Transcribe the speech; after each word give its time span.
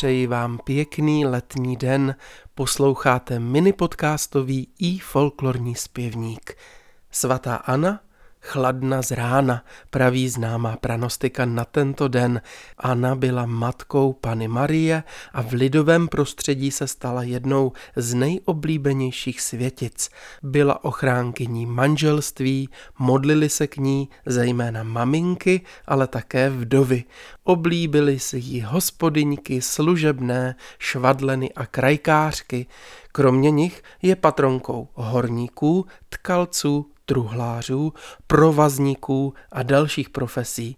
přeji 0.00 0.26
vám 0.26 0.58
pěkný 0.58 1.26
letní 1.26 1.76
den. 1.76 2.14
Posloucháte 2.54 3.38
mini 3.38 3.72
podcastový 3.72 4.68
i 4.78 4.98
folklorní 4.98 5.74
zpěvník. 5.74 6.56
Svatá 7.10 7.56
Anna 7.56 8.00
chladna 8.40 9.02
z 9.02 9.10
rána, 9.10 9.64
praví 9.90 10.28
známá 10.28 10.76
pranostika 10.76 11.44
na 11.44 11.64
tento 11.64 12.08
den. 12.08 12.40
Anna 12.78 13.14
byla 13.14 13.46
matkou 13.46 14.12
Pany 14.12 14.48
Marie 14.48 15.02
a 15.32 15.42
v 15.42 15.52
lidovém 15.52 16.08
prostředí 16.08 16.70
se 16.70 16.86
stala 16.86 17.22
jednou 17.22 17.72
z 17.96 18.14
nejoblíbenějších 18.14 19.40
světic. 19.40 20.10
Byla 20.42 20.84
ochránkyní 20.84 21.66
manželství, 21.66 22.68
modlili 22.98 23.48
se 23.48 23.66
k 23.66 23.76
ní 23.76 24.08
zejména 24.26 24.82
maminky, 24.82 25.60
ale 25.86 26.06
také 26.06 26.50
vdovy. 26.50 27.04
Oblíbili 27.44 28.18
si 28.18 28.38
ji 28.38 28.60
hospodyňky, 28.60 29.62
služebné, 29.62 30.54
švadleny 30.78 31.52
a 31.52 31.66
krajkářky. 31.66 32.66
Kromě 33.12 33.50
nich 33.50 33.82
je 34.02 34.16
patronkou 34.16 34.88
horníků, 34.94 35.86
tkalců, 36.08 36.86
truhlářů, 37.10 37.92
provazníků 38.26 39.34
a 39.52 39.62
dalších 39.62 40.10
profesí. 40.10 40.76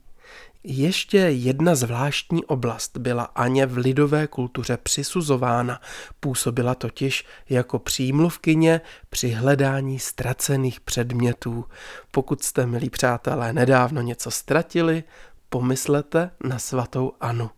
Ještě 0.64 1.18
jedna 1.18 1.74
zvláštní 1.74 2.45
oblast 2.45 2.98
byla 2.98 3.23
Aně 3.23 3.66
v 3.66 3.77
lidové 3.77 4.27
kultuře 4.27 4.76
přisuzována. 4.76 5.80
Působila 6.20 6.74
totiž 6.74 7.24
jako 7.48 7.78
přímluvkyně 7.78 8.80
při 9.10 9.30
hledání 9.30 9.98
ztracených 9.98 10.80
předmětů. 10.80 11.64
Pokud 12.10 12.42
jste, 12.42 12.66
milí 12.66 12.90
přátelé, 12.90 13.52
nedávno 13.52 14.02
něco 14.02 14.30
ztratili, 14.30 15.04
pomyslete 15.48 16.30
na 16.45 16.59
svatou 16.59 17.12
Anu. 17.20 17.51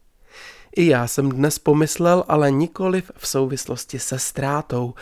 I 0.76 0.86
já 0.86 1.06
jsem 1.06 1.28
dnes 1.28 1.58
pomyslel, 1.58 2.24
ale 2.28 2.50
nikoliv 2.50 3.10
v 3.16 3.26
souvislosti 3.26 3.98
se 3.98 4.18
ztrátou, 4.18 4.94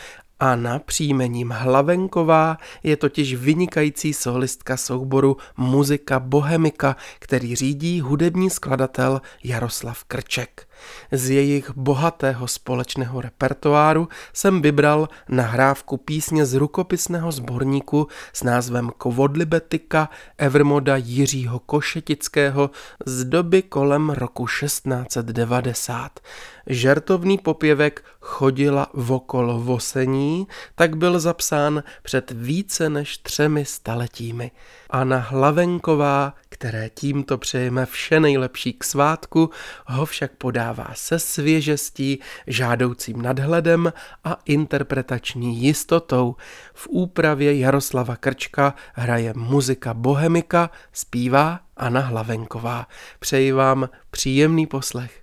Anna 0.42 0.78
příjmením 0.78 1.50
Hlavenková 1.50 2.58
je 2.82 2.96
totiž 2.96 3.34
vynikající 3.34 4.12
solistka 4.12 4.76
souboru 4.76 5.36
Muzika 5.56 6.20
Bohemika, 6.20 6.96
který 7.18 7.56
řídí 7.56 8.00
hudební 8.00 8.50
skladatel 8.50 9.20
Jaroslav 9.44 10.04
Krček. 10.04 10.68
Z 11.12 11.30
jejich 11.30 11.70
bohatého 11.76 12.48
společného 12.48 13.20
repertoáru 13.20 14.08
jsem 14.32 14.62
vybral 14.62 15.08
nahrávku 15.28 15.96
písně 15.96 16.46
z 16.46 16.54
rukopisného 16.54 17.32
sborníku 17.32 18.08
s 18.32 18.42
názvem 18.42 18.90
Kovodlibetika 18.98 20.08
Evermoda 20.38 20.96
Jiřího 20.96 21.58
Košetického 21.58 22.70
z 23.06 23.24
doby 23.24 23.62
kolem 23.62 24.10
roku 24.10 24.46
1690. 24.46 26.20
Žertovný 26.66 27.38
popěvek 27.38 28.04
Chodila 28.20 28.86
vokolo 28.94 29.60
vosení, 29.60 30.46
tak 30.74 30.96
byl 30.96 31.20
zapsán 31.20 31.82
před 32.02 32.30
více 32.30 32.90
než 32.90 33.18
třemi 33.18 33.64
staletími. 33.64 34.50
Anna 34.90 35.18
Hlavenková, 35.18 36.34
které 36.48 36.90
tímto 36.94 37.38
přejeme 37.38 37.86
vše 37.86 38.20
nejlepší 38.20 38.72
k 38.72 38.84
svátku, 38.84 39.50
ho 39.86 40.06
však 40.06 40.32
podává 40.32 40.71
se 40.94 41.18
svěžestí, 41.18 42.18
žádoucím 42.46 43.22
nadhledem 43.22 43.92
a 44.24 44.38
interpretační 44.44 45.62
jistotou. 45.62 46.36
V 46.74 46.88
úpravě 46.90 47.58
Jaroslava 47.58 48.16
Krčka 48.16 48.74
hraje 48.94 49.32
muzika 49.36 49.94
Bohemika, 49.94 50.70
zpívá 50.92 51.60
Anna 51.76 52.00
Hlavenková. 52.00 52.86
Přeji 53.18 53.52
vám 53.52 53.88
příjemný 54.10 54.66
poslech. 54.66 55.22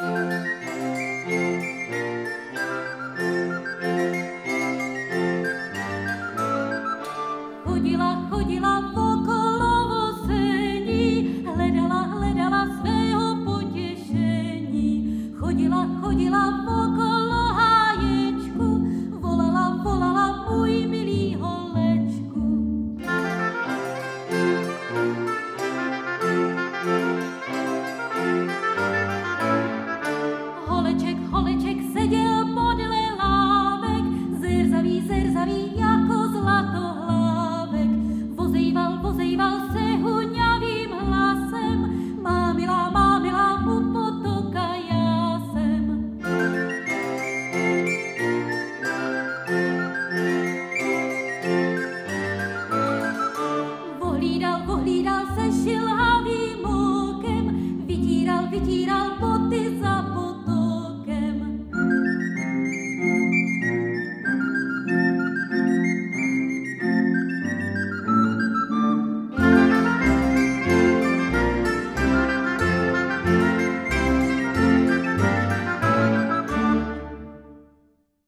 Chodila, 0.00 0.35
Chodila, 16.06 16.75
sentir 58.66 58.90
al 58.90 59.35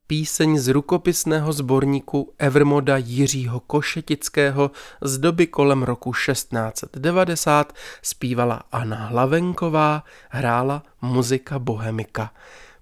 Píseň 0.08 0.58
z 0.58 0.68
rukopisného 0.68 1.52
sborníku 1.52 2.32
Evermoda 2.38 2.96
Jiřího 2.96 3.60
Košetického 3.60 4.70
z 5.00 5.18
doby 5.18 5.46
kolem 5.46 5.82
roku 5.82 6.12
1690 6.12 7.72
zpívala 8.02 8.62
Anna 8.72 8.96
Hlavenková, 8.96 10.04
hrála 10.30 10.82
muzika 11.02 11.58
Bohemika. 11.58 12.30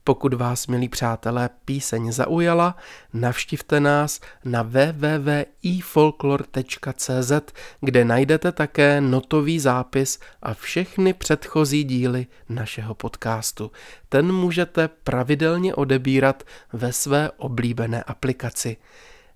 Pokud 0.07 0.35
vás, 0.35 0.67
milí 0.67 0.89
přátelé, 0.89 1.51
píseň 1.65 2.13
zaujala, 2.13 2.77
navštivte 3.13 3.81
nás 3.81 4.21
na 4.45 4.63
www.ifolklor.cz, 4.63 7.33
kde 7.81 8.05
najdete 8.05 8.53
také 8.53 9.01
notový 9.01 9.59
zápis 9.59 10.19
a 10.43 10.55
všechny 10.55 11.13
předchozí 11.13 11.85
díly 11.85 12.27
našeho 12.49 12.95
podcastu. 12.95 13.71
Ten 14.09 14.33
můžete 14.33 14.89
pravidelně 14.89 15.75
odebírat 15.75 16.43
ve 16.73 16.93
své 16.93 17.31
oblíbené 17.31 18.03
aplikaci. 18.03 18.77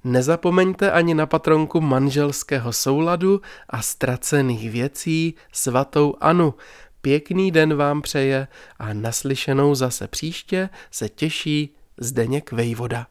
Nezapomeňte 0.05 0.93
ani 0.93 1.15
na 1.15 1.27
patronku 1.27 1.81
manželského 1.81 2.73
souladu 2.73 3.41
a 3.69 3.83
ztracených 3.83 4.71
věcí 4.71 5.35
svatou 5.53 6.15
Anu. 6.21 6.55
Pěkný 7.03 7.50
den 7.50 7.75
vám 7.75 8.03
přeje 8.03 8.49
a 8.78 8.93
naslyšenou 8.93 9.75
zase 9.75 10.09
příště 10.09 10.69
se 10.91 11.09
těší 11.09 11.75
Zdeněk 11.99 12.53
Vejvoda. 12.53 13.06